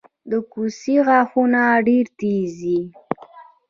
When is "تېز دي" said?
2.19-2.79